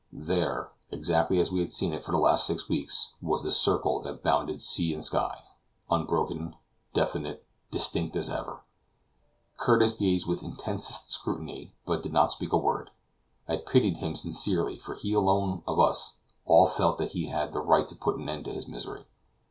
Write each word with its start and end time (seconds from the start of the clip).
There, 0.11 0.71
exactly 0.89 1.37
as 1.37 1.51
we 1.51 1.59
had 1.59 1.71
seen 1.71 1.93
it 1.93 2.03
for 2.03 2.11
the 2.11 2.17
last 2.17 2.47
six 2.47 2.67
weeks, 2.67 3.13
was 3.21 3.43
the 3.43 3.51
circle 3.51 4.01
that 4.01 4.23
bounded 4.23 4.59
sea 4.59 4.95
and 4.95 5.05
sky 5.05 5.43
unbroken, 5.91 6.55
definite, 6.91 7.45
distinct 7.69 8.15
as 8.15 8.27
ever! 8.27 8.63
Curtis 9.57 9.93
gazed 9.93 10.25
with 10.25 10.41
intensest 10.41 11.11
scrutiny, 11.11 11.75
but 11.85 12.01
did 12.01 12.13
not 12.13 12.31
speak 12.31 12.51
a 12.51 12.57
word. 12.57 12.89
I 13.47 13.57
pitied 13.57 13.97
him 13.97 14.15
sincerely, 14.15 14.75
for 14.79 14.95
he 14.95 15.13
alone 15.13 15.61
of 15.67 15.79
us 15.79 16.15
all 16.45 16.65
felt 16.65 16.97
that 16.97 17.11
he 17.11 17.27
had 17.27 17.49
not 17.53 17.53
the 17.53 17.61
right 17.61 17.87
to 17.87 17.95
put 17.95 18.15
an 18.17 18.27
end 18.27 18.45
to 18.45 18.53
his 18.53 18.67
misery. 18.67 19.05